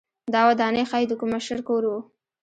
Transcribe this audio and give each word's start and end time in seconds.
دا 0.33 0.41
ودانۍ 0.49 0.83
ښايي 0.89 1.05
د 1.09 1.13
کوم 1.19 1.29
مشر 1.35 1.57
کور 1.67 1.83
و 1.87 1.91